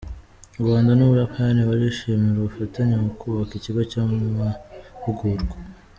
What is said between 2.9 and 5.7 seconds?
mu kubaka ikigo cy’amahugurwa